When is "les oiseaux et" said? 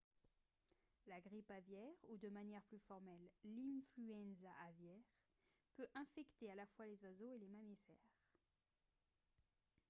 6.87-7.37